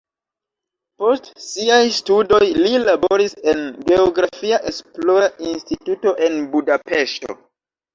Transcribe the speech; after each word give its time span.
Post 1.03 1.29
siaj 1.47 1.81
studoj 1.99 2.41
li 2.63 2.73
laboris 2.87 3.37
en 3.55 3.63
geografia 3.93 4.63
esplora 4.75 5.33
instituto 5.55 6.21
en 6.31 6.47
Budapeŝto. 6.53 7.43